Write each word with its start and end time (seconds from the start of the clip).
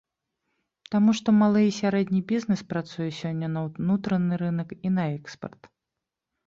Таму 0.95 1.13
што 1.19 1.29
малы 1.41 1.61
і 1.67 1.75
сярэдні 1.81 2.21
бізнэс 2.33 2.61
працуе 2.73 3.09
сёння 3.21 3.47
на 3.59 3.67
ўнутраны 3.67 4.33
рынак 4.45 4.69
і 4.91 4.97
на 4.99 5.03
экспарт. 5.21 5.61